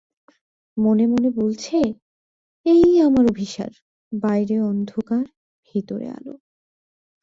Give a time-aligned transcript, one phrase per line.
[0.77, 1.77] মনে মনে বলছে,
[2.65, 3.71] এই আমার অভিসার,
[4.11, 5.23] বাইরে অন্ধকার
[5.65, 6.33] ভিতরে আলো।